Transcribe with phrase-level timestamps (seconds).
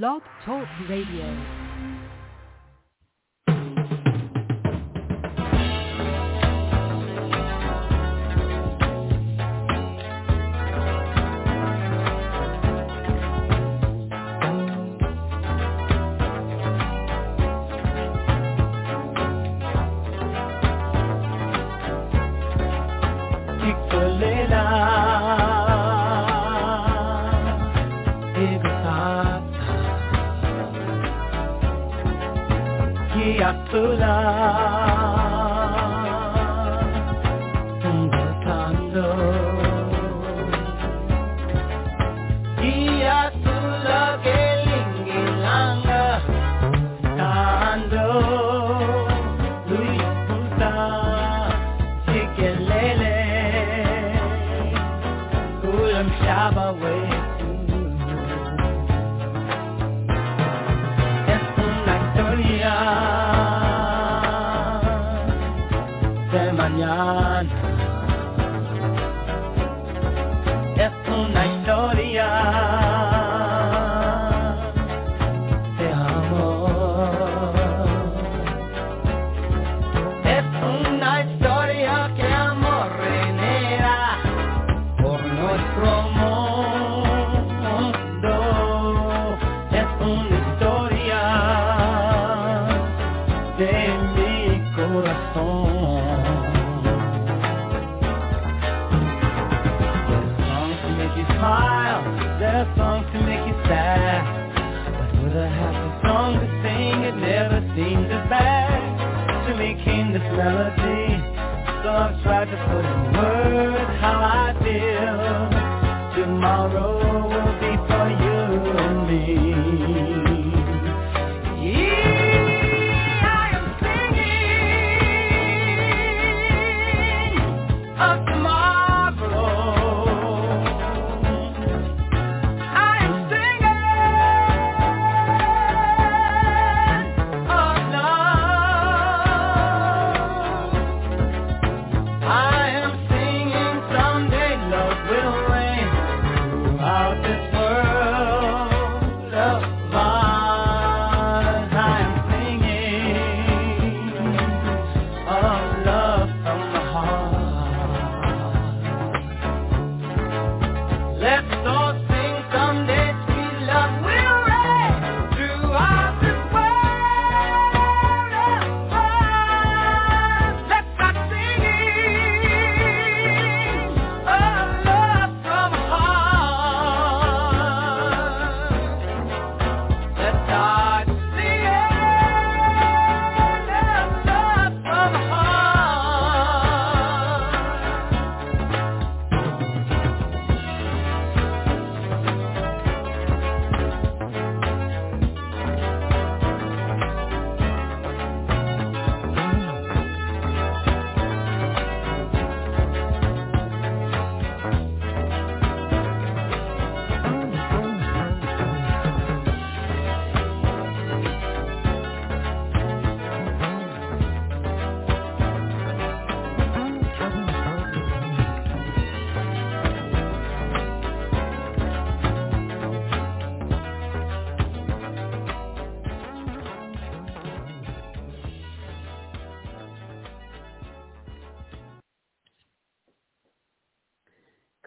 [0.00, 1.61] Blog Talk Radio.
[33.72, 34.81] Kiatula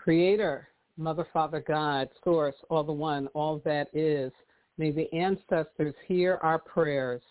[0.05, 0.67] Creator,
[0.97, 4.31] Mother, Father, God, Source, all the one, all that is.
[4.77, 7.23] May the ancestors hear our prayers.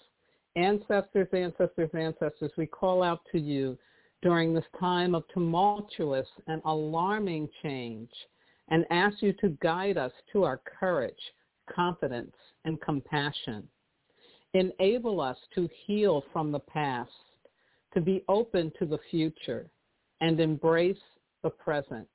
[0.57, 3.79] Ancestors, ancestors, ancestors, we call out to you
[4.23, 8.11] during this time of tumultuous and alarming change
[8.71, 11.15] and ask you to guide us to our courage,
[11.73, 13.69] confidence, and compassion.
[14.55, 17.13] Enable us to heal from the past,
[17.93, 19.71] to be open to the future,
[20.21, 20.99] and embrace
[21.45, 22.09] the present.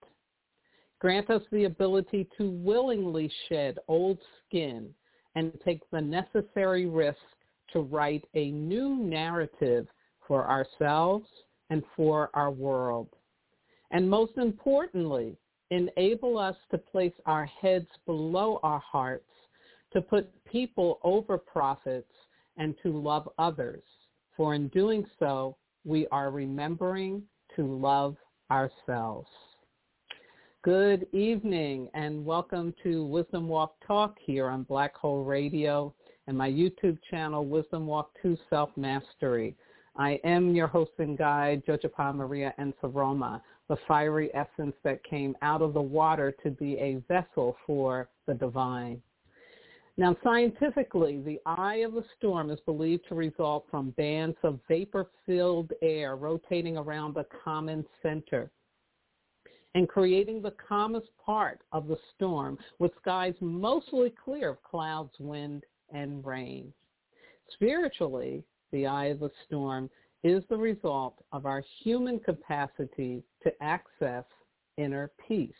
[0.99, 4.93] Grant us the ability to willingly shed old skin
[5.35, 7.17] and take the necessary risk
[7.71, 9.87] to write a new narrative
[10.27, 11.27] for ourselves
[11.69, 13.07] and for our world.
[13.91, 15.37] And most importantly,
[15.71, 19.29] enable us to place our heads below our hearts,
[19.93, 22.11] to put people over profits,
[22.57, 23.83] and to love others.
[24.35, 25.55] For in doing so,
[25.85, 27.23] we are remembering
[27.55, 28.17] to love
[28.51, 29.29] ourselves.
[30.61, 35.95] Good evening and welcome to Wisdom Walk Talk here on Blog Talk Radio
[36.27, 39.55] and my YouTube channel, Wisdom Walk to Self-Mastery.
[39.95, 43.39] I am your host and guide, Jojopah Maria Nsoroma,
[43.69, 48.33] the fiery essence that came out of the water to be a vessel for the
[48.33, 49.01] divine.
[49.95, 55.71] Now, scientifically, the eye of the storm is believed to result from bands of vapor-filled
[55.81, 58.51] air rotating around the common center
[59.75, 65.63] and creating the calmest part of the storm with skies mostly clear of clouds, wind,
[65.93, 66.73] and rain.
[67.53, 69.89] Spiritually, the eye of the storm
[70.23, 74.25] is the result of our human capacity to access
[74.77, 75.51] inner peace.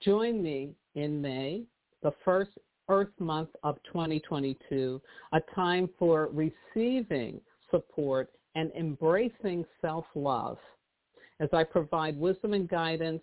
[0.00, 1.62] Join me in May,
[2.02, 2.50] the first
[2.88, 5.00] Earth Month of 2022,
[5.32, 7.40] a time for receiving
[7.70, 10.58] support and embracing self-love
[11.42, 13.22] as I provide wisdom and guidance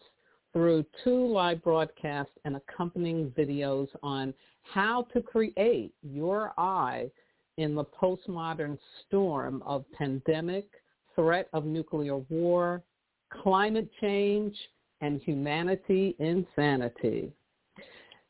[0.51, 4.33] through two live broadcasts and accompanying videos on
[4.63, 7.09] how to create your eye
[7.57, 8.77] in the postmodern
[9.07, 10.65] storm of pandemic,
[11.15, 12.83] threat of nuclear war,
[13.41, 14.55] climate change,
[14.99, 17.31] and humanity insanity.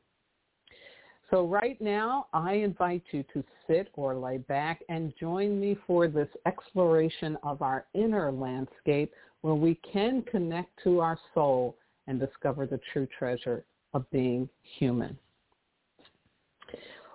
[1.30, 6.08] So right now, I invite you to sit or lay back and join me for
[6.08, 11.76] this exploration of our inner landscape where we can connect to our soul
[12.06, 13.64] and discover the true treasure
[13.94, 14.48] of being
[14.78, 15.16] human.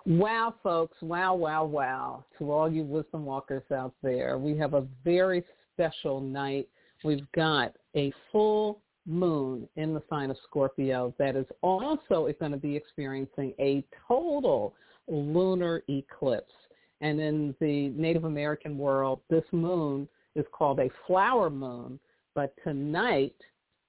[0.06, 0.98] Wow, folks.
[1.01, 2.25] Wow, wow, wow.
[2.38, 5.44] To all you wisdom walkers out there, we have a very
[5.74, 6.68] special night.
[7.04, 12.57] We've got a full moon in the sign of Scorpio that is also going to
[12.57, 14.75] be experiencing a total
[15.07, 16.54] lunar eclipse.
[17.01, 22.00] And in the Native American world, this moon is called a flower moon
[22.36, 23.36] but tonight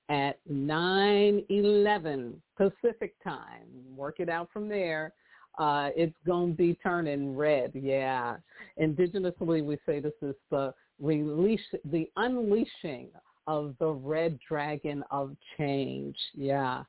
[0.08, 5.12] at 9-11 Pacific time, work it out from there,
[5.58, 7.72] uh, it's going to be turning red.
[7.74, 8.36] Yeah.
[8.80, 13.08] Indigenously, we say this is the release, the unleashing
[13.46, 16.16] of the red dragon of change.
[16.34, 16.84] Yeah.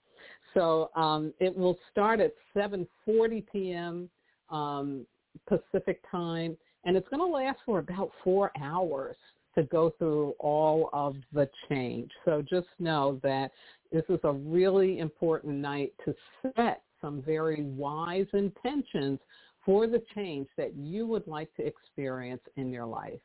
[0.53, 4.09] So um, it will start at 7.40 p.m.
[4.49, 5.05] Um,
[5.47, 9.15] Pacific time, and it's going to last for about four hours
[9.57, 12.11] to go through all of the change.
[12.25, 13.51] So just know that
[13.91, 16.13] this is a really important night to
[16.55, 19.19] set some very wise intentions
[19.65, 23.19] for the change that you would like to experience in your life.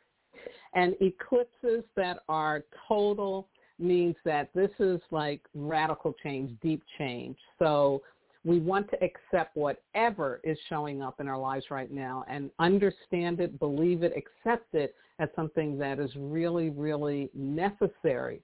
[0.75, 3.49] And eclipses that are total
[3.79, 7.37] means that this is like radical change, deep change.
[7.59, 8.03] So
[8.45, 13.41] we want to accept whatever is showing up in our lives right now and understand
[13.41, 18.43] it, believe it, accept it as something that is really, really necessary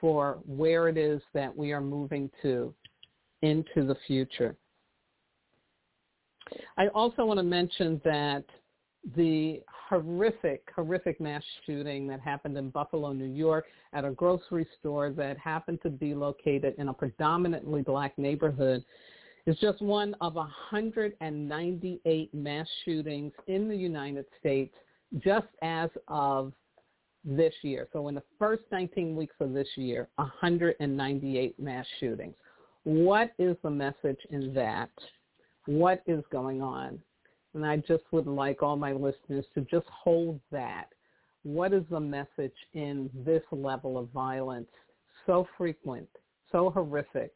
[0.00, 2.74] for where it is that we are moving to
[3.42, 4.56] into the future.
[6.76, 8.44] I also want to mention that
[9.14, 15.10] the horrific, horrific mass shooting that happened in Buffalo, New York at a grocery store
[15.10, 18.84] that happened to be located in a predominantly black neighborhood
[19.46, 24.74] is just one of 198 mass shootings in the United States
[25.18, 26.52] just as of
[27.24, 27.88] this year.
[27.92, 32.34] So in the first 19 weeks of this year, 198 mass shootings.
[32.84, 34.90] What is the message in that?
[35.66, 37.00] What is going on?
[37.54, 40.86] And I just would like all my listeners to just hold that.
[41.42, 44.68] What is the message in this level of violence
[45.24, 46.08] so frequent,
[46.52, 47.32] so horrific,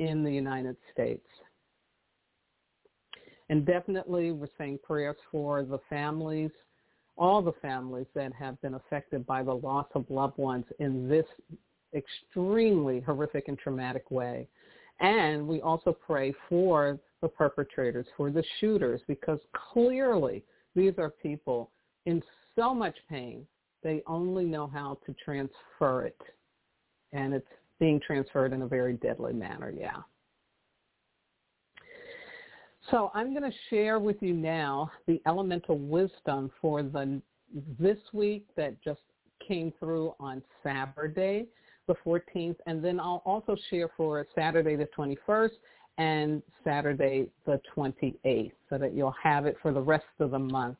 [0.00, 1.26] in the United States.
[3.50, 6.50] And definitely we're saying prayers for the families,
[7.16, 11.26] all the families that have been affected by the loss of loved ones in this
[11.94, 14.48] extremely horrific and traumatic way.
[15.00, 19.40] And we also pray for the perpetrators, for the shooters, because
[19.72, 20.42] clearly
[20.74, 21.70] these are people
[22.06, 22.22] in
[22.56, 23.46] so much pain,
[23.82, 26.20] they only know how to transfer it.
[27.12, 27.46] And it's
[27.80, 29.96] being transferred in a very deadly manner, yeah.
[32.90, 37.20] So I'm going to share with you now the elemental wisdom for the
[37.78, 39.00] this week that just
[39.46, 41.46] came through on Saturday,
[41.88, 45.50] the 14th, and then I'll also share for Saturday the 21st
[45.98, 50.76] and Saturday the 28th so that you'll have it for the rest of the month.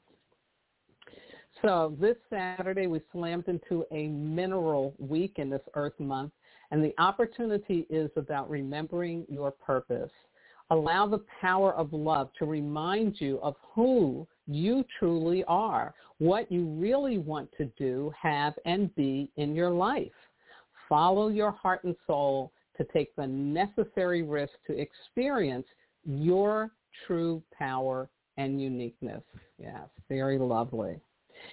[1.62, 6.32] So this Saturday we slammed into a mineral week in this Earth month,
[6.70, 10.10] and the opportunity is about remembering your purpose.
[10.70, 16.66] Allow the power of love to remind you of who you truly are, what you
[16.66, 20.12] really want to do, have, and be in your life.
[20.88, 25.66] Follow your heart and soul to take the necessary risk to experience
[26.04, 26.70] your
[27.06, 29.22] true power and uniqueness.
[29.58, 31.00] Yes, very lovely.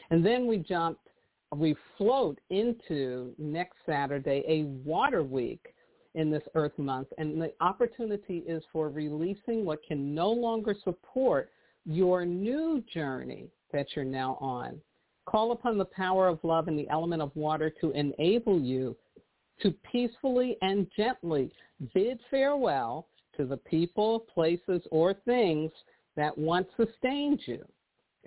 [0.09, 1.06] And then we jumped,
[1.55, 5.73] we float into next Saturday, a water week
[6.15, 11.51] in this Earth Month, and the opportunity is for releasing what can no longer support
[11.85, 14.79] your new journey that you're now on.
[15.25, 18.95] Call upon the power of love and the element of water to enable you
[19.61, 21.51] to peacefully and gently
[21.93, 25.71] bid farewell to the people, places, or things
[26.15, 27.63] that once sustained you.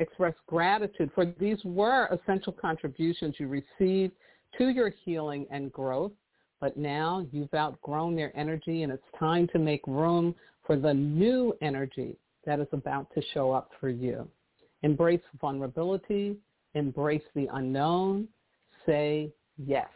[0.01, 4.13] Express gratitude for these were essential contributions you received
[4.59, 6.13] to your healing and growth
[6.61, 10.35] but now you've outgrown their energy and it's time to make room
[10.67, 14.29] for the new energy that is about to show up for you.
[14.83, 16.37] Embrace vulnerability,
[16.75, 18.29] embrace the unknown,
[18.87, 19.89] say yes.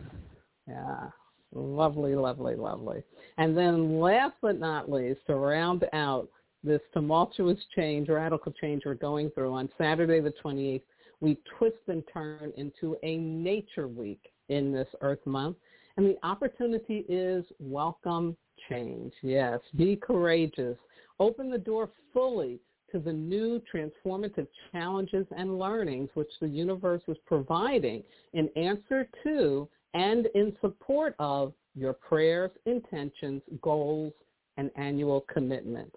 [0.67, 1.09] Yeah,
[1.55, 3.03] lovely, lovely, lovely.
[3.39, 6.29] And then last but not least, to round out
[6.65, 10.83] this tumultuous change, radical change we're going through on Saturday the 28th,
[11.21, 15.57] we twist and turn into a nature week in this Earth Month.
[15.97, 18.37] And the opportunity is welcome
[18.69, 19.13] change.
[19.23, 20.77] Yes, be courageous.
[21.21, 22.59] Open the door fully
[22.91, 28.03] to the new transformative challenges and learnings which the universe is providing
[28.33, 34.13] in answer to and in support of your prayers, intentions, goals,
[34.57, 35.97] and annual commitments.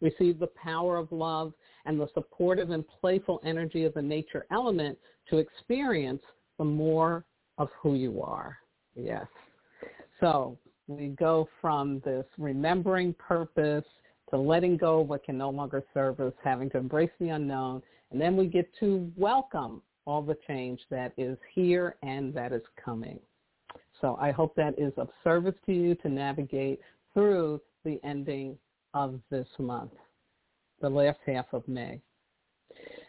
[0.00, 1.52] Receive the power of love
[1.84, 4.96] and the supportive and playful energy of the nature element
[5.30, 6.22] to experience
[6.58, 7.24] the more
[7.58, 8.58] of who you are.
[8.94, 9.26] Yes.
[10.20, 13.84] So we go from this remembering purpose
[14.30, 17.82] to letting go of what can no longer serve us, having to embrace the unknown,
[18.10, 22.62] and then we get to welcome all the change that is here and that is
[22.82, 23.18] coming.
[24.00, 26.80] So I hope that is of service to you to navigate
[27.12, 28.56] through the ending
[28.98, 29.92] of this month,
[30.80, 32.00] the last half of May.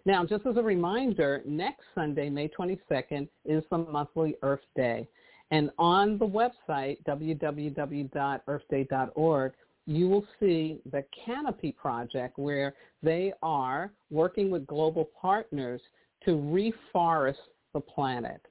[0.06, 5.08] Now, just as a reminder, next Sunday, May 22nd, is the monthly Earth Day.
[5.52, 9.54] And on the website, www.earthday.org,
[9.88, 15.82] you will see the Canopy Project where they are working with global partners
[16.26, 17.38] to reforest
[17.74, 18.42] the planet.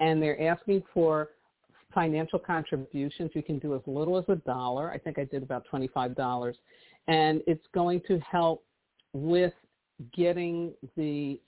[0.00, 1.28] And they're asking for
[1.96, 3.30] financial contributions.
[3.34, 4.92] You can do as little as a dollar.
[4.92, 6.54] I think I did about $25.
[7.08, 8.62] And it's going to help
[9.14, 9.54] with
[10.14, 11.40] getting the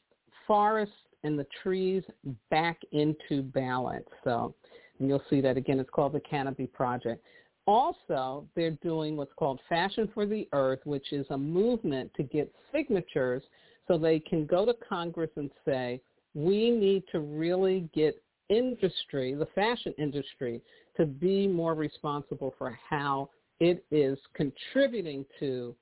[0.47, 2.03] forests and the trees
[2.51, 4.09] back into balance.
[4.25, 4.55] So
[4.99, 5.79] and you'll see that again.
[5.79, 7.25] It's called the Canopy Project.
[7.67, 12.53] Also, they're doing what's called Fashion for the Earth, which is a movement to get
[12.73, 13.43] signatures
[13.87, 16.01] so they can go to Congress and say,
[16.35, 20.61] we need to really get industry, the fashion industry,
[20.97, 25.75] to be more responsible for how it is contributing to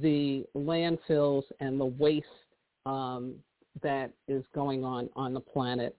[0.00, 2.26] the landfills and the waste
[2.86, 3.34] um,
[3.82, 5.96] that is going on on the planet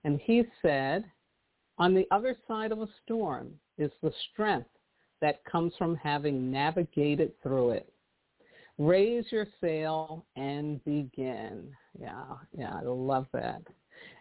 [0.05, 1.03] and he said,
[1.77, 4.69] on the other side of a storm is the strength
[5.21, 7.91] that comes from having navigated through it.
[8.77, 11.69] Raise your sail and begin.
[11.99, 12.23] Yeah,
[12.57, 13.61] yeah, I love that.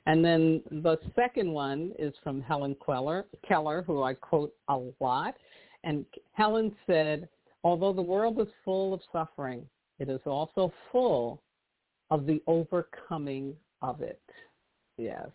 [0.07, 5.35] And then the second one is from Helen Keller, Keller, who I quote a lot.
[5.83, 7.29] And Helen said,
[7.63, 9.67] although the world is full of suffering,
[9.99, 11.43] it is also full
[12.11, 14.21] of the overcoming of it.
[14.99, 15.29] Yes,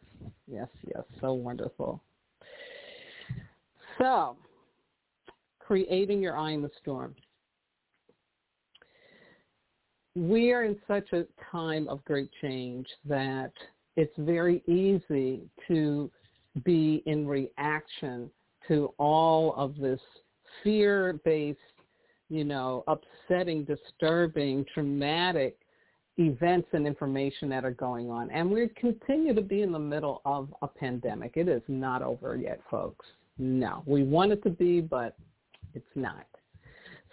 [0.48, 1.04] yes, yes.
[1.20, 2.02] So wonderful.
[3.98, 4.38] So,
[5.60, 7.16] creating your eye in the storm.
[10.16, 13.52] We are in such a time of great change that
[14.00, 16.10] it's very easy to
[16.64, 18.32] be in reaction
[18.66, 20.00] to all of this
[20.64, 21.60] fear-based,
[22.30, 25.58] you know, upsetting, disturbing, traumatic
[26.18, 28.32] events and information that are going on.
[28.32, 31.34] And we continue to be in the middle of a pandemic.
[31.36, 33.06] It is not over yet, folks.
[33.38, 33.84] No.
[33.86, 35.18] We want it to be, but
[35.74, 36.26] it's not.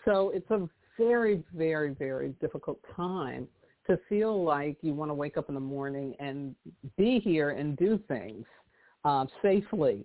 [0.04, 3.48] So it's a very, very, very difficult time
[3.86, 6.54] to feel like you want to wake up in the morning and
[6.96, 8.44] be here and do things
[9.04, 10.04] uh, safely.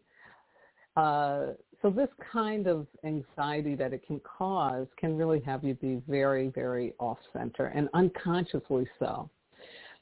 [0.96, 1.48] Uh,
[1.82, 6.50] so this kind of anxiety that it can cause can really have you be very,
[6.50, 9.30] very off-center and unconsciously so.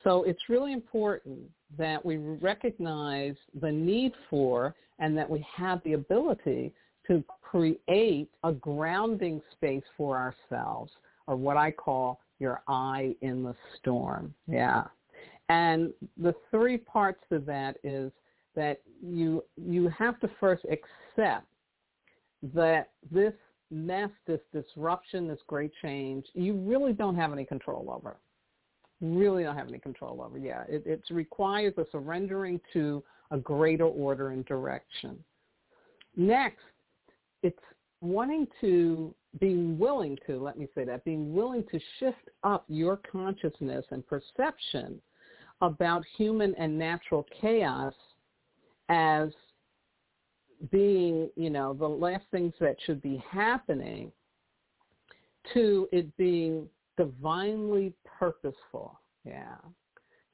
[0.03, 1.39] So it's really important
[1.77, 6.73] that we recognize the need for and that we have the ability
[7.07, 10.91] to create a grounding space for ourselves
[11.29, 14.33] or what I call your eye in the storm.
[14.47, 14.85] Yeah.
[15.47, 18.11] And the three parts of that is
[18.55, 21.45] that you you have to first accept
[22.53, 23.33] that this
[23.71, 28.17] mess, this disruption, this great change, you really don't have any control over.
[29.01, 30.37] Really don't have any control over.
[30.37, 35.23] Yeah, it, it requires a surrendering to a greater order and direction.
[36.17, 36.57] Next,
[37.43, 37.59] it's
[38.01, 42.99] wanting to, being willing to, let me say that, being willing to shift up your
[43.11, 44.99] consciousness and perception
[45.61, 47.93] about human and natural chaos
[48.89, 49.29] as
[50.71, 54.11] being, you know, the last things that should be happening
[55.53, 58.99] to it being divinely purposeful.
[59.23, 59.55] Yeah.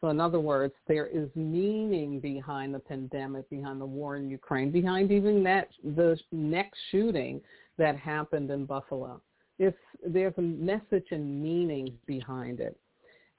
[0.01, 4.71] So in other words, there is meaning behind the pandemic, behind the war in Ukraine,
[4.71, 7.41] behind even that the next shooting
[7.77, 9.21] that happened in Buffalo.
[9.59, 9.73] If
[10.05, 12.77] there's a message and meaning behind it.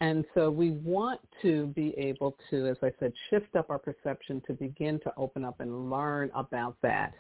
[0.00, 4.42] And so we want to be able to, as I said, shift up our perception
[4.46, 7.14] to begin to open up and learn about that.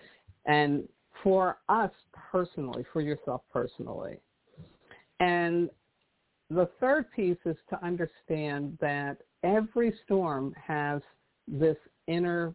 [0.44, 0.86] And
[1.22, 4.18] for us personally, for yourself personally.
[5.20, 5.70] And
[6.50, 11.00] the third piece is to understand that every storm has
[11.48, 11.76] this
[12.06, 12.54] inner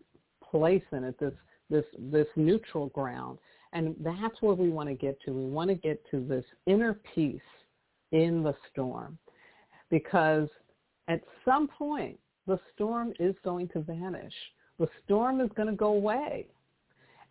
[0.50, 1.34] place in it, this
[1.70, 3.40] this this neutral ground.
[3.74, 5.32] And that's where we want to get to.
[5.32, 7.40] We want to get to this inner peace
[8.12, 9.18] in the storm
[9.90, 10.50] because
[11.08, 14.34] at some point the storm is going to vanish.
[14.80, 16.48] The storm is going to go away.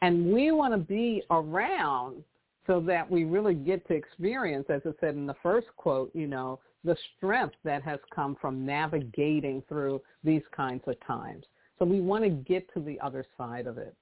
[0.03, 2.23] And we want to be around
[2.67, 6.27] so that we really get to experience, as I said in the first quote, you
[6.27, 11.45] know, the strength that has come from navigating through these kinds of times.
[11.79, 13.95] So we want to get to the other side of it.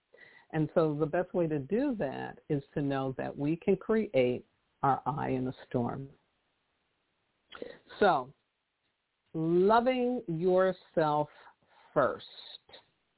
[0.53, 4.45] And so the best way to do that is to know that we can create
[4.83, 6.09] our eye in the storm.
[8.01, 8.33] So
[9.35, 11.29] loving yourself
[11.93, 12.25] first.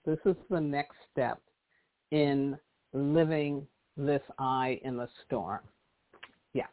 [0.05, 1.41] This is the next step
[2.11, 2.59] in
[2.93, 3.67] living
[3.97, 5.61] this eye in the storm.
[6.55, 6.67] Yeah.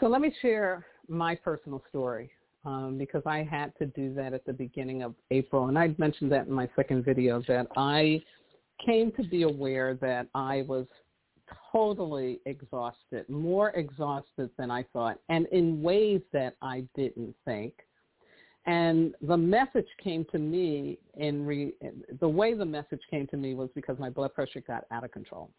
[0.00, 2.30] So let me share my personal story
[2.64, 5.68] um, because I had to do that at the beginning of April.
[5.68, 8.22] And I mentioned that in my second video that I
[8.84, 10.86] came to be aware that I was
[11.72, 17.72] totally exhausted, more exhausted than I thought, and in ways that I didn't think.
[18.66, 21.72] And the message came to me in re,
[22.20, 25.12] the way the message came to me was because my blood pressure got out of
[25.12, 25.50] control.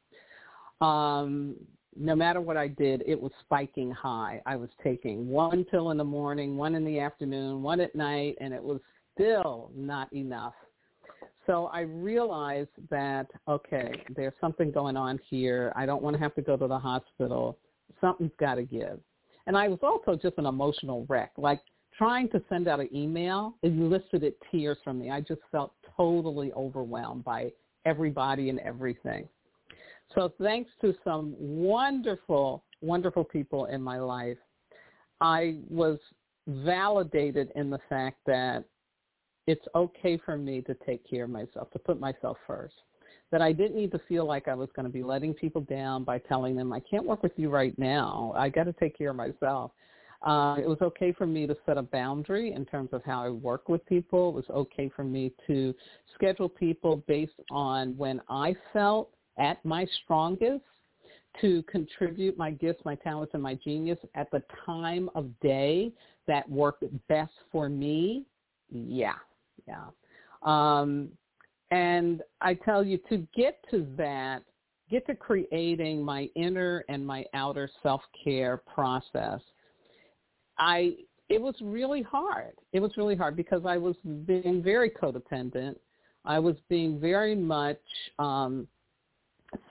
[0.81, 1.55] Um,
[1.99, 4.41] no matter what I did, it was spiking high.
[4.45, 8.35] I was taking one pill in the morning, one in the afternoon, one at night,
[8.39, 8.79] and it was
[9.13, 10.53] still not enough.
[11.45, 15.71] So I realized that, okay, there's something going on here.
[15.75, 17.57] I don't want to have to go to the hospital.
[18.01, 18.99] Something's got to give.
[19.47, 21.31] And I was also just an emotional wreck.
[21.37, 21.61] Like
[21.97, 25.09] trying to send out an email elicited tears from me.
[25.09, 27.51] I just felt totally overwhelmed by
[27.85, 29.27] everybody and everything.
[30.15, 34.37] So thanks to some wonderful, wonderful people in my life,
[35.19, 35.99] I was
[36.47, 38.63] validated in the fact that
[39.47, 42.75] it's okay for me to take care of myself, to put myself first.
[43.31, 46.03] That I didn't need to feel like I was going to be letting people down
[46.03, 48.33] by telling them, I can't work with you right now.
[48.37, 49.71] I got to take care of myself.
[50.21, 53.29] Uh, it was okay for me to set a boundary in terms of how I
[53.29, 54.29] work with people.
[54.29, 55.73] It was okay for me to
[56.15, 60.63] schedule people based on when I felt at my strongest
[61.41, 65.91] to contribute my gifts, my talents, and my genius at the time of day
[66.27, 68.25] that worked best for me.
[68.71, 69.13] Yeah,
[69.67, 69.85] yeah.
[70.43, 71.09] Um,
[71.71, 74.43] and I tell you, to get to that,
[74.89, 79.41] get to creating my inner and my outer self-care process,
[80.57, 80.95] I
[81.29, 82.53] it was really hard.
[82.71, 83.95] It was really hard because I was
[84.25, 85.75] being very codependent.
[86.23, 87.81] I was being very much
[88.17, 88.65] um,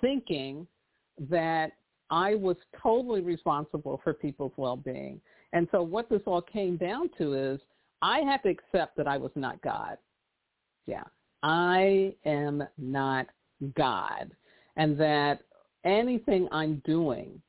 [0.01, 0.67] thinking
[1.31, 1.73] that
[2.11, 5.21] I was totally responsible for people's well-being.
[5.53, 7.61] And so what this all came down to is
[8.03, 9.99] I had to accept that I was not God.
[10.87, 11.05] Yeah.
[11.43, 13.27] I am not
[13.77, 14.31] God.
[14.77, 15.41] And that
[15.85, 17.41] anything I'm doing,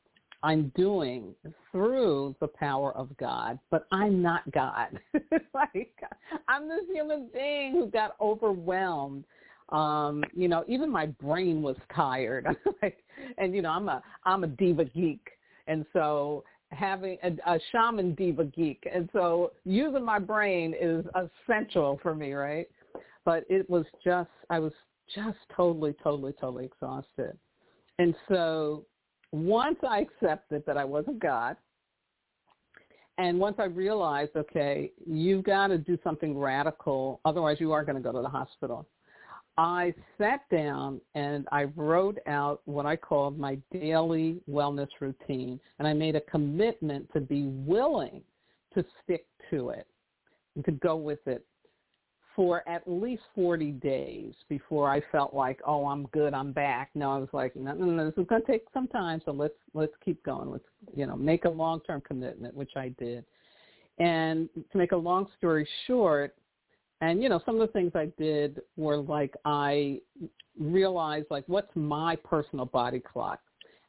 [0.43, 1.33] I'm doing
[1.71, 4.99] through the power of God, but I'm not God.
[5.53, 5.93] like
[6.47, 9.25] I'm this human being who got overwhelmed.
[9.69, 12.47] Um, you know, even my brain was tired.
[12.81, 13.03] like,
[13.37, 15.27] and you know, I'm a I'm a diva geek,
[15.67, 21.99] and so having a, a shaman diva geek, and so using my brain is essential
[22.01, 22.67] for me, right?
[23.25, 24.73] But it was just I was
[25.13, 27.37] just totally, totally, totally exhausted,
[27.99, 28.85] and so
[29.31, 31.57] once I accepted that I wasn't God,
[33.17, 37.95] and once I realized, okay, you've got to do something radical, otherwise you are going
[37.95, 38.87] to go to the hospital.
[39.57, 45.87] I sat down and I wrote out what I called my daily wellness routine, and
[45.87, 48.21] I made a commitment to be willing
[48.75, 49.87] to stick to it
[50.55, 51.43] and to go with it
[52.35, 56.91] for at least 40 days before I felt like, oh, I'm good, I'm back.
[56.93, 59.31] No, I was like, no, no, no, this is going to take some time, so
[59.31, 60.51] let's let's keep going.
[60.51, 60.63] Let's
[60.95, 63.25] you know make a long-term commitment, which I did.
[63.97, 66.35] And to make a long story short,
[67.01, 69.99] and you know some of the things I did were like I
[70.59, 73.39] realized like what's my personal body clock?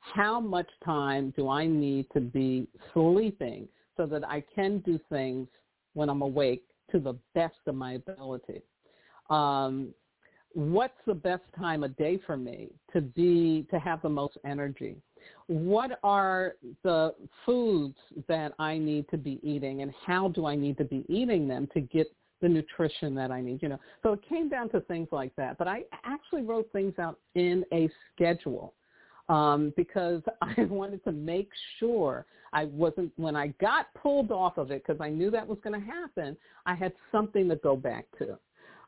[0.00, 5.48] How much time do I need to be sleeping so that I can do things
[5.94, 8.62] when I'm awake to the best of my ability.
[9.30, 9.92] Um,
[10.54, 14.96] what's the best time of day for me to be to have the most energy?
[15.48, 20.78] What are the foods that I need to be eating, and how do I need
[20.78, 22.06] to be eating them to get
[22.40, 23.62] the nutrition that I need?
[23.62, 25.58] You know, so it came down to things like that.
[25.58, 28.74] But I actually wrote things out in a schedule
[29.28, 34.70] um, because I wanted to make sure I wasn't, when I got pulled off of
[34.70, 38.06] it, because I knew that was going to happen, I had something to go back
[38.18, 38.38] to.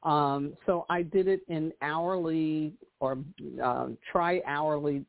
[0.08, 3.18] Um, so I did it in hourly or
[3.62, 5.04] uh, tri-hourly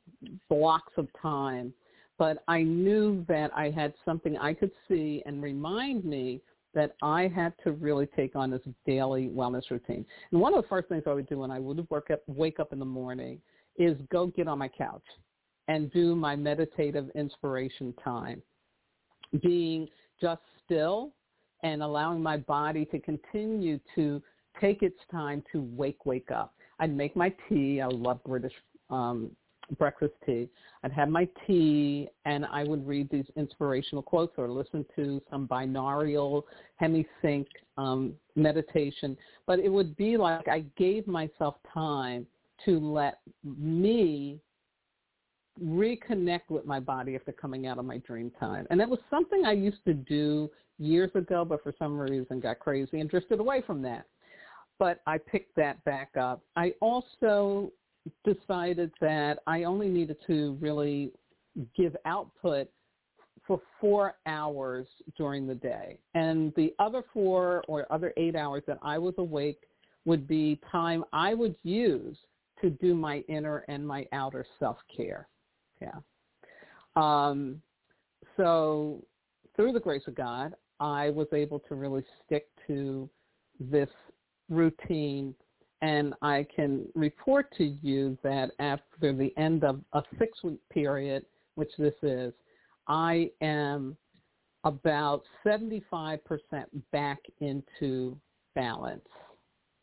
[0.49, 1.73] blocks of time.
[2.17, 6.41] But I knew that I had something I could see and remind me
[6.73, 10.05] that I had to really take on this daily wellness routine.
[10.31, 12.59] And one of the first things I would do when I would work up, wake
[12.59, 13.39] up in the morning
[13.77, 15.03] is go get on my couch
[15.67, 18.41] and do my meditative inspiration time,
[19.41, 19.87] being
[20.19, 21.11] just still
[21.63, 24.21] and allowing my body to continue to
[24.59, 26.53] take its time to wake, wake up.
[26.79, 27.81] I'd make my tea.
[27.81, 28.53] I love British
[28.89, 29.31] um,
[29.77, 30.49] breakfast tea.
[30.83, 35.47] I'd have my tea and I would read these inspirational quotes or listen to some
[35.47, 36.43] binaural
[36.77, 39.17] hemi-sync um, meditation.
[39.47, 42.25] But it would be like I gave myself time
[42.65, 44.39] to let me
[45.61, 48.65] reconnect with my body after coming out of my dream time.
[48.69, 52.59] And that was something I used to do years ago, but for some reason got
[52.59, 54.05] crazy and drifted away from that.
[54.79, 56.41] But I picked that back up.
[56.55, 57.71] I also
[58.23, 61.11] decided that I only needed to really
[61.75, 62.69] give output
[63.45, 64.87] for four hours
[65.17, 65.99] during the day.
[66.13, 69.63] And the other four or other eight hours that I was awake
[70.05, 72.17] would be time I would use
[72.61, 75.27] to do my inner and my outer self-care.
[75.81, 75.95] Yeah.
[76.95, 77.61] Um,
[78.37, 79.03] so
[79.55, 83.09] through the grace of God, I was able to really stick to
[83.59, 83.89] this
[84.49, 85.35] routine
[85.81, 91.71] and I can report to you that after the end of a six-week period, which
[91.77, 92.33] this is,
[92.87, 93.97] I am
[94.63, 96.19] about 75%
[96.91, 98.17] back into
[98.53, 99.07] balance.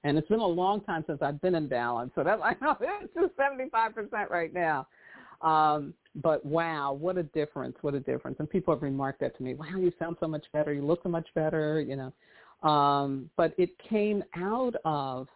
[0.05, 2.77] And it's been a long time since I've been in balance, so that's, I know
[2.81, 4.87] it's just 75% right now.
[5.43, 7.77] Um, but wow, what a difference!
[7.83, 8.37] What a difference!
[8.41, 9.55] And people have remarked that to me.
[9.55, 10.73] Wow, you sound so much better.
[10.73, 11.81] You look so much better.
[11.81, 15.29] You know, um, but it came out of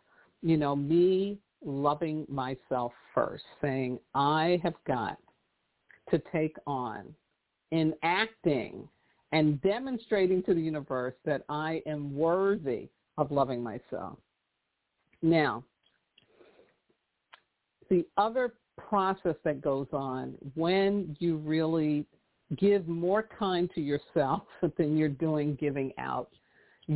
[0.42, 5.18] you know me loving myself first, saying I have got
[6.10, 7.14] to take on
[7.70, 8.88] in acting
[9.32, 14.18] and demonstrating to the universe that I am worthy of loving myself.
[15.22, 15.64] Now,
[17.88, 22.04] the other process that goes on when you really
[22.56, 24.42] give more time to yourself
[24.76, 26.30] than you're doing giving out,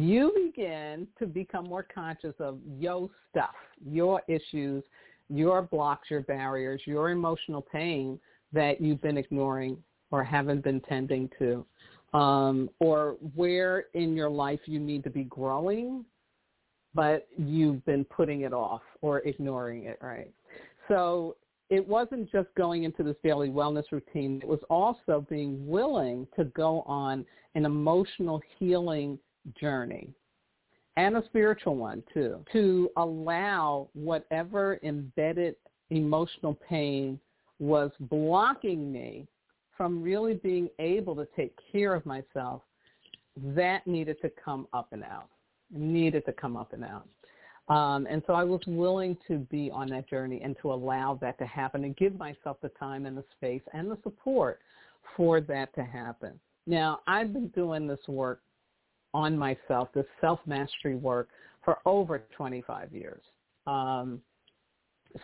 [0.02, 3.54] you begin to become more conscious of your stuff,
[3.84, 4.82] your issues,
[5.28, 8.18] your blocks, your barriers, your emotional pain
[8.52, 9.76] that you've been ignoring
[10.10, 11.64] or haven't been tending to,
[12.16, 16.04] um, or where in your life you need to be growing,
[16.94, 20.30] but you've been putting it off or ignoring it, right?
[20.88, 21.36] So
[21.68, 24.40] it wasn't just going into this daily wellness routine.
[24.42, 29.18] It was also being willing to go on an emotional healing
[29.60, 30.10] journey
[30.96, 35.56] and a spiritual one too, to allow whatever embedded
[35.90, 37.18] emotional pain
[37.58, 39.26] was blocking me
[39.76, 42.62] from really being able to take care of myself,
[43.36, 45.28] that needed to come up and out,
[45.70, 47.06] needed to come up and out.
[47.68, 51.36] Um, and so I was willing to be on that journey and to allow that
[51.38, 54.60] to happen and give myself the time and the space and the support
[55.16, 56.38] for that to happen.
[56.66, 58.40] Now, I've been doing this work
[59.16, 61.28] on myself, this self-mastery work,
[61.64, 63.22] for over 25 years.
[63.66, 64.20] Um,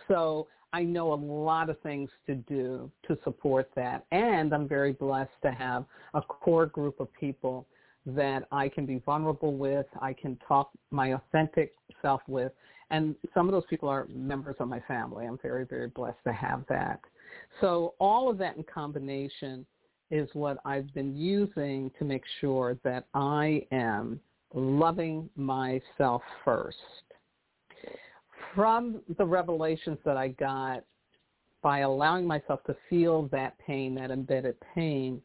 [0.07, 4.05] so I know a lot of things to do to support that.
[4.11, 7.67] And I'm very blessed to have a core group of people
[8.07, 12.51] that I can be vulnerable with, I can talk my authentic self with.
[12.89, 15.25] And some of those people are members of my family.
[15.25, 16.99] I'm very, very blessed to have that.
[17.61, 19.65] So all of that in combination
[20.13, 24.19] is what I've been using to make sure that I am
[24.53, 26.77] loving myself first
[28.53, 30.83] from the revelations that I got
[31.63, 35.21] by allowing myself to feel that pain, that embedded pain,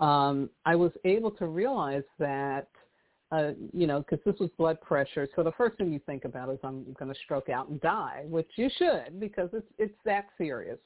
[0.00, 2.68] um, I was able to realize that,
[3.32, 5.28] uh, you know, because this was blood pressure.
[5.36, 8.24] So the first thing you think about is I'm going to stroke out and die,
[8.28, 10.78] which you should because it's it's that serious.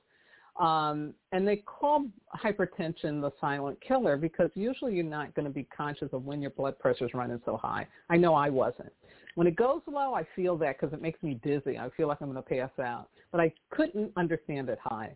[0.59, 5.65] Um, and they call hypertension the silent killer because usually you're not going to be
[5.65, 7.87] conscious of when your blood pressure is running so high.
[8.09, 8.93] I know I wasn't.
[9.35, 11.79] When it goes low, I feel that because it makes me dizzy.
[11.79, 13.09] I feel like I'm going to pass out.
[13.33, 15.15] But I couldn't understand it high.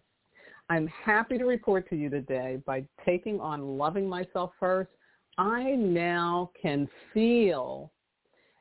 [0.69, 4.91] I'm happy to report to you today by taking on loving myself first,
[5.39, 7.91] I now can feel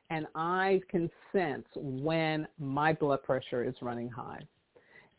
[0.08, 4.40] and I can sense when my blood pressure is running high.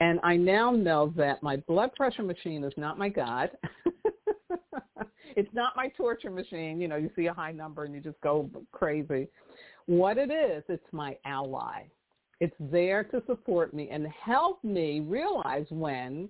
[0.01, 3.51] And I now know that my blood pressure machine is not my God.
[5.35, 6.81] it's not my torture machine.
[6.81, 9.27] You know, you see a high number and you just go crazy.
[9.85, 11.83] What it is, it's my ally.
[12.39, 16.27] It's there to support me and help me realize when,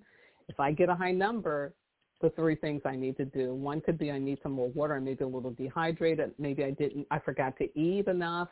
[0.49, 1.73] if I get a high number,
[2.19, 3.53] the three things I need to do.
[3.53, 4.95] One could be I need some more water.
[4.95, 6.33] I may be a little dehydrated.
[6.37, 8.49] Maybe I didn't, I forgot to eat enough.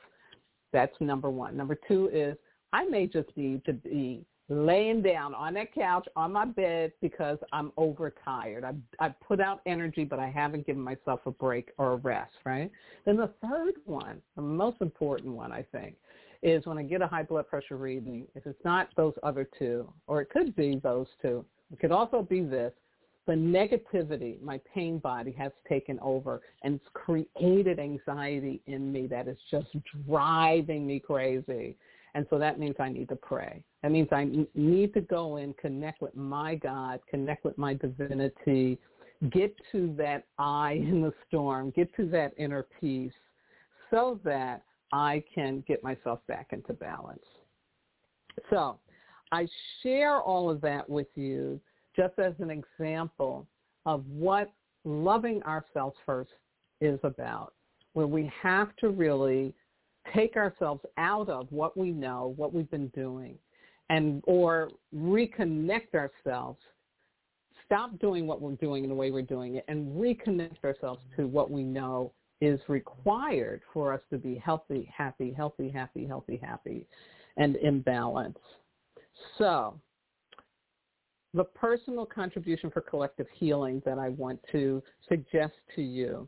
[0.71, 1.57] That's number one.
[1.57, 2.37] Number two is
[2.71, 7.37] I may just need to be laying down on that couch on my bed because
[7.53, 8.63] I'm overtired.
[8.63, 12.33] I I put out energy, but I haven't given myself a break or a rest,
[12.45, 12.71] right?
[13.05, 15.95] Then the third one, the most important one, I think,
[16.41, 18.25] is when I get a high blood pressure reading.
[18.35, 22.21] If it's not those other two, or it could be those two, it could also
[22.21, 22.73] be this.
[23.27, 29.27] The negativity, my pain body has taken over and it's created anxiety in me that
[29.27, 29.67] is just
[30.07, 31.77] driving me crazy.
[32.15, 33.63] And so that means I need to pray.
[33.83, 38.79] That means I need to go and connect with my God, connect with my divinity,
[39.31, 43.13] get to that eye in the storm, get to that inner peace
[43.91, 47.23] so that I can get myself back into balance.
[48.49, 48.79] So
[49.31, 49.47] I
[49.83, 51.59] share all of that with you
[51.95, 53.45] just as an example
[53.85, 54.51] of what
[54.85, 56.31] loving ourselves first
[56.81, 57.53] is about,
[57.93, 59.53] where we have to really
[60.13, 63.37] take ourselves out of what we know, what we've been doing,
[63.89, 66.59] and or reconnect ourselves
[67.69, 71.27] stop doing what we're doing in the way we're doing it and reconnect ourselves to
[71.27, 76.87] what we know is required for us to be healthy, happy, healthy, happy, healthy, happy,
[77.37, 78.39] and in balance.
[79.37, 79.79] So
[81.35, 86.27] the personal contribution for collective healing that I want to suggest to you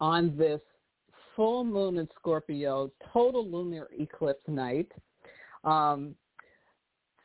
[0.00, 0.60] on this
[1.38, 4.90] full moon in Scorpio, total lunar eclipse night,
[5.62, 6.16] um,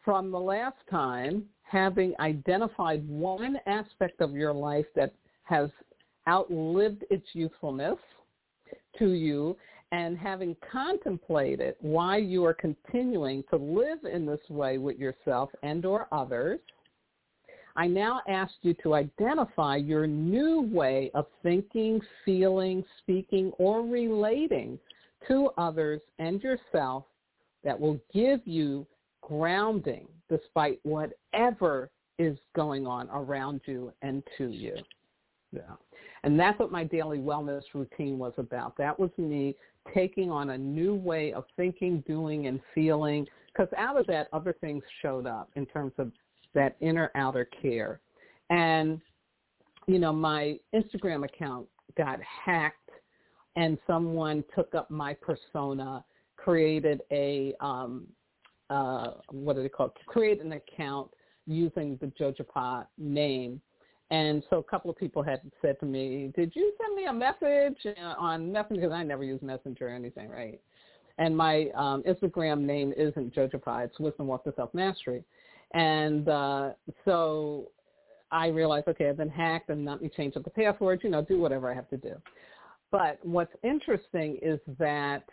[0.06, 5.72] from the last time, having identified one aspect of your life that has
[6.30, 7.98] outlived its usefulness
[9.00, 9.58] to you
[9.92, 15.88] and having contemplated why you are continuing to live in this way with yourself and
[15.88, 16.60] or others,
[17.76, 24.78] I now ask you to identify your new way of thinking, feeling, speaking, or relating
[25.28, 27.06] to others and yourself
[27.64, 28.86] that will give you
[29.22, 34.76] grounding despite whatever is going on around you and to you.
[35.52, 35.62] Yeah.
[36.24, 38.78] And that's what my daily wellness routine was about.
[38.78, 39.56] That was me
[39.94, 44.56] taking on a new way of thinking, doing, and feeling, because out of that, other
[44.62, 46.12] things showed up in terms of
[46.54, 48.00] that inner outer care.
[48.50, 49.00] And,
[49.88, 52.90] you know, my Instagram account got hacked
[53.56, 56.04] and someone took up my persona,
[56.38, 58.08] created a um,
[58.70, 59.92] uh, what are they called?
[60.08, 61.10] Create an account
[61.46, 63.62] using the Jojopah name.
[64.10, 67.14] And so a couple of people had said to me, did you send me a
[67.14, 68.82] message on Messenger?
[68.82, 70.60] Because I never use Messenger or anything, right?
[71.18, 73.86] And my um, Instagram name isn't Jojopah.
[73.86, 75.24] It's Wisdom Walk to Self-Mastery.
[75.74, 76.72] And uh,
[77.06, 77.72] so
[78.32, 81.22] I realized, okay, I've been hacked and let me change up the password, you know,
[81.22, 82.16] do whatever I have to do.
[82.92, 85.24] But what's interesting is that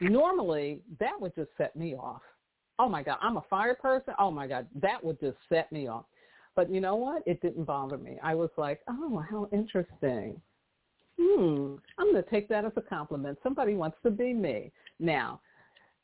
[0.00, 2.20] normally that would just set me off
[2.78, 4.14] oh my God, I'm a fire person.
[4.18, 6.04] Oh my God, that would just set me off.
[6.54, 7.22] But you know what?
[7.26, 8.18] It didn't bother me.
[8.22, 10.40] I was like, oh, how interesting.
[11.20, 13.38] Hmm, I'm going to take that as a compliment.
[13.42, 14.72] Somebody wants to be me.
[14.98, 15.40] Now,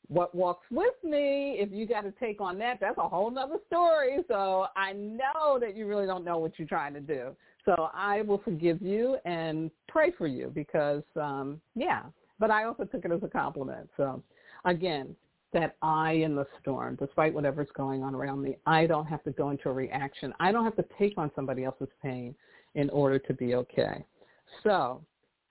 [0.08, 3.58] what walks with me, if you got to take on that, that's a whole nother
[3.66, 4.18] story.
[4.28, 7.36] So I know that you really don't know what you're trying to do.
[7.64, 12.02] So eye will forgive you and pray for you because, um, yeah,
[12.38, 13.88] but I also took it as a compliment.
[13.96, 14.22] So
[14.64, 15.14] again,
[15.52, 19.30] that I in the storm, despite whatever's going on around me, I don't have to
[19.30, 20.32] go into a reaction.
[20.40, 22.34] I don't have to take on somebody else's pain
[22.74, 24.04] in order to be okay.
[24.62, 25.02] So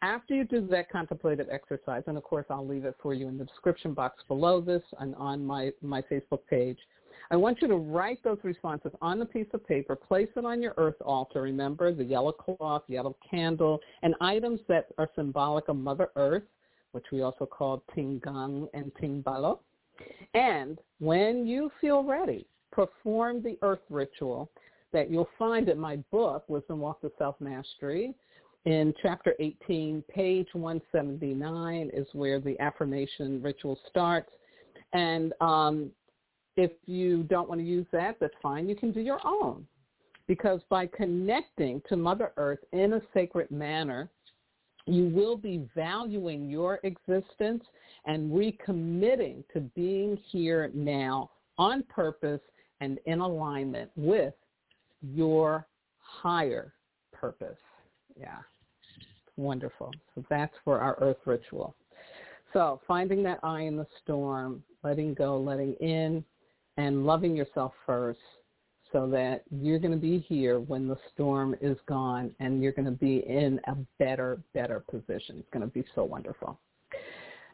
[0.01, 3.37] after you do that contemplative exercise, and of course I'll leave it for you in
[3.37, 6.79] the description box below this and on my, my Facebook page,
[7.29, 10.61] I want you to write those responses on a piece of paper, place it on
[10.61, 11.41] your earth altar.
[11.43, 16.43] Remember the yellow cloth, yellow candle, and items that are symbolic of Mother Earth,
[16.91, 19.59] which we also call Tingang and Tingbalo.
[20.33, 24.49] And when you feel ready, perform the earth ritual
[24.91, 28.13] that you'll find in my book, Wisdom Walk to Self-Mastery.
[28.65, 34.29] In chapter 18, page 179 is where the affirmation ritual starts.
[34.93, 35.89] And um,
[36.57, 38.69] if you don't want to use that, that's fine.
[38.69, 39.65] You can do your own.
[40.27, 44.09] Because by connecting to Mother Earth in a sacred manner,
[44.85, 47.63] you will be valuing your existence
[48.05, 52.41] and recommitting to being here now on purpose
[52.79, 54.33] and in alignment with
[55.01, 55.67] your
[55.99, 56.73] higher
[57.11, 57.57] purpose.
[58.19, 58.39] Yeah,
[59.41, 59.91] wonderful.
[60.15, 61.75] So that's for our earth ritual.
[62.53, 66.23] So finding that eye in the storm, letting go, letting in,
[66.77, 68.19] and loving yourself first
[68.91, 72.85] so that you're going to be here when the storm is gone and you're going
[72.85, 75.37] to be in a better, better position.
[75.39, 76.59] It's going to be so wonderful.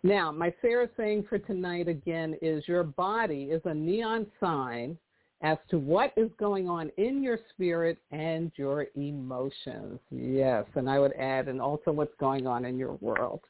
[0.04, 4.98] Now, my Sarah saying for tonight again is your body is a neon sign
[5.42, 10.00] as to what is going on in your spirit and your emotions.
[10.10, 13.42] Yes, and I would add, and also what's going on in your world.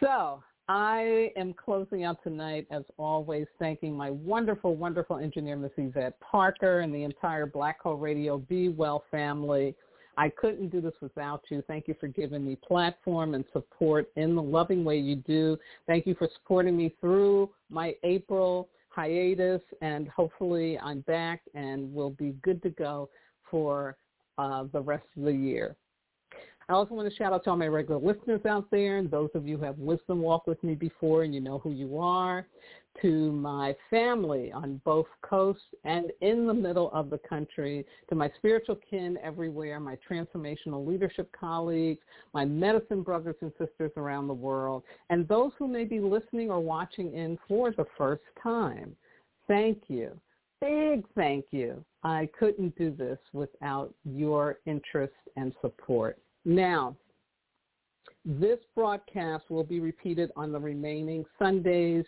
[0.00, 6.18] So I am closing out tonight, as always, thanking my wonderful, wonderful engineer, Miss Yvette
[6.20, 9.74] Parker, and the entire Blog Talk Radio Be Well family.
[10.16, 11.62] I couldn't do this without you.
[11.66, 15.58] Thank you for giving me platform and support in the loving way you do.
[15.86, 22.10] Thank you for supporting me through my April hiatus, and hopefully I'm back and will
[22.10, 23.08] be good to go
[23.50, 23.96] for
[24.38, 25.76] uh, the rest of the year.
[26.70, 29.30] I also want to shout out to all my regular listeners out there and those
[29.34, 32.46] of you who have wisdom walked with me before and you know who you are.
[33.02, 38.30] to my family on both coasts and in the middle of the country, to my
[38.36, 42.00] spiritual kin everywhere, my transformational leadership colleagues,
[42.34, 46.60] my medicine brothers and sisters around the world, and those who may be listening or
[46.60, 48.94] watching in for the first time.
[49.48, 50.12] Thank you.
[50.60, 51.84] Big thank you.
[52.04, 56.18] I couldn't do this without your interest and support.
[56.44, 56.96] Now,
[58.24, 62.04] this broadcast will be repeated on the remaining Sundays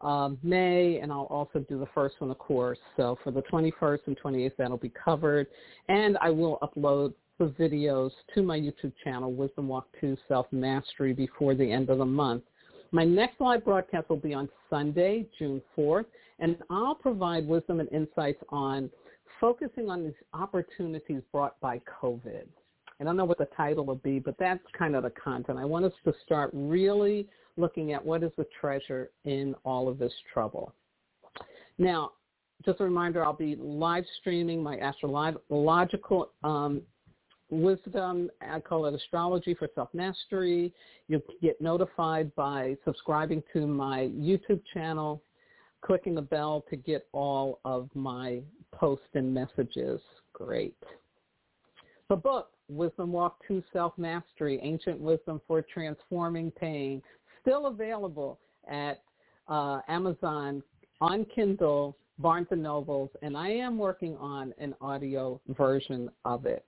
[0.00, 2.78] um, May, and I'll also do the first one, of course.
[2.96, 5.48] So for the 21st and 28th, that'll be covered.
[5.88, 11.54] And I will upload the videos to my YouTube channel, Wisdom Walk 2 Self-Mastery, before
[11.54, 12.44] the end of the month.
[12.90, 16.06] My next live broadcast will be on Sunday, June 4th,
[16.38, 18.90] and I'll provide wisdom and insights on
[19.40, 22.46] focusing on these opportunities brought by COVID.
[23.00, 25.58] I don't know what the title will be, but that's kind of the content.
[25.58, 29.98] I want us to start really looking at what is the treasure in all of
[29.98, 30.72] this trouble.
[31.78, 32.12] Now,
[32.64, 36.82] just a reminder, I'll be live streaming my astrological um,
[37.50, 38.30] wisdom.
[38.40, 40.72] I call it astrology for self-mastery.
[41.06, 45.22] You'll get notified by subscribing to my YouTube channel,
[45.82, 48.40] clicking the bell to get all of my
[48.72, 50.00] posts and messages.
[50.32, 50.76] Great.
[52.08, 57.02] The book, Wisdom Walk to Self-Mastery, Ancient Wisdom for Transforming Pain,
[57.40, 58.38] still available
[58.70, 59.02] at
[59.48, 60.62] uh, Amazon
[61.00, 66.66] on Kindle, Barnes Nobles, and I am working on an audio version of it.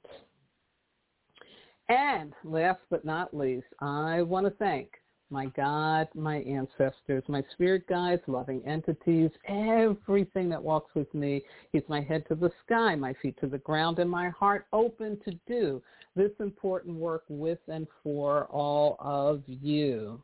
[1.88, 4.90] And last but not least, I want to thank
[5.30, 11.42] my God, my ancestors, my spirit guides, loving entities, everything that walks with me.
[11.72, 15.18] He's my head to the sky, my feet to the ground, and my heart open
[15.24, 15.82] to do
[16.16, 20.20] this important work with and for all of you.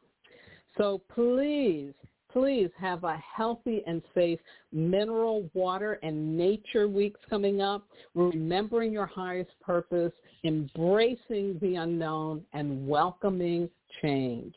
[0.76, 1.94] So please,
[2.32, 4.38] please have a healthy and safe
[4.72, 10.12] mineral water and nature weeks coming up, remembering your highest purpose,
[10.44, 13.70] embracing the unknown, and welcoming
[14.02, 14.54] change.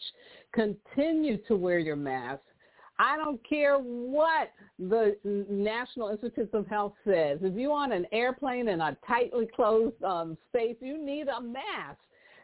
[0.54, 2.42] Continue to wear your mask.
[2.98, 7.40] I don't care what the National Institutes of Health says.
[7.42, 12.00] If you're on an airplane in a tightly closed um, space, you need a mask.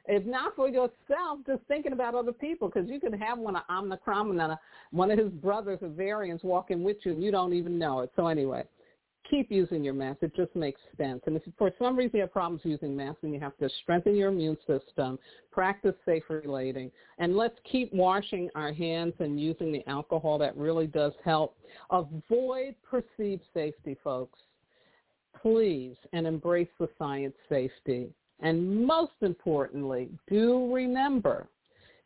[0.08, 3.64] If not for yourself, just thinking about other people, because you could have one of
[3.70, 4.58] Omicron and
[4.92, 8.12] one of his brothers, a variants, walking with you, and you don't even know it.
[8.16, 8.64] So anyway,
[9.30, 10.20] keep using your mask.
[10.22, 11.22] It just makes sense.
[11.26, 14.16] And if for some reason you have problems using masks, then you have to strengthen
[14.16, 15.20] your immune system,
[15.52, 20.38] practice safe relating, and let's keep washing our hands and using the alcohol.
[20.38, 21.58] That really does help.
[21.92, 24.40] Avoid perceived safety, folks.
[25.42, 28.10] Please, and embrace the science safety.
[28.40, 31.48] And most importantly, do remember,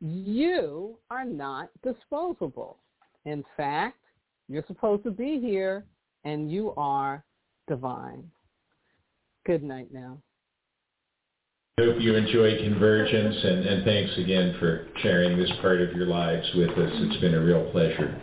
[0.01, 2.77] you are not disposable.
[3.25, 3.97] In fact,
[4.47, 5.85] you're supposed to be here
[6.23, 7.23] and you are
[7.67, 8.29] divine.
[9.45, 10.21] Good night now.
[11.79, 16.45] Hope you enjoy Convergence and, and thanks again for sharing this part of your lives
[16.55, 16.91] with us.
[16.93, 18.19] It's been a real pleasure.